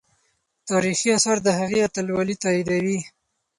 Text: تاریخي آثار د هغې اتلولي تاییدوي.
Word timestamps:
تاریخي 0.69 1.09
آثار 1.17 1.37
د 1.43 1.47
هغې 1.59 1.79
اتلولي 1.87 2.35
تاییدوي. 2.43 2.99